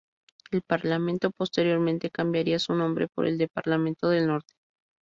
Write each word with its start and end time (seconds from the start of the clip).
El 0.49 0.63
Parlamento 0.63 1.29
posteriormente 1.29 2.09
cambiaría 2.09 2.57
su 2.57 2.73
nombre 2.73 3.07
por 3.07 3.27
el 3.27 3.37
de 3.37 3.47
Parlamento 3.47 4.09
del 4.09 4.25
Norte. 4.25 4.55